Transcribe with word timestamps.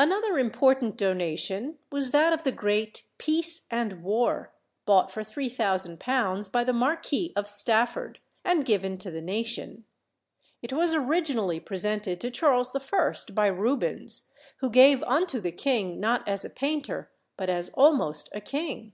Another 0.00 0.36
important 0.36 0.96
donation 0.96 1.78
was 1.92 2.10
that 2.10 2.32
of 2.32 2.42
the 2.42 2.50
great 2.50 3.04
"Peace 3.18 3.68
and 3.70 4.02
War," 4.02 4.52
bought 4.84 5.12
for 5.12 5.22
£3000 5.22 6.50
by 6.50 6.64
the 6.64 6.72
Marquis 6.72 7.32
of 7.36 7.46
Stafford, 7.46 8.18
and 8.44 8.64
given 8.64 8.98
to 8.98 9.12
the 9.12 9.20
nation. 9.20 9.84
It 10.60 10.72
was 10.72 10.92
originally 10.92 11.60
presented 11.60 12.20
to 12.22 12.32
Charles 12.32 12.74
I., 12.74 13.14
by 13.32 13.46
Rubens, 13.46 14.28
who 14.56 14.70
gave 14.70 15.04
unto 15.04 15.38
the 15.38 15.52
king 15.52 16.00
not 16.00 16.26
as 16.26 16.44
a 16.44 16.50
painter 16.50 17.12
but 17.36 17.48
as 17.48 17.70
almost 17.74 18.30
a 18.32 18.40
king. 18.40 18.92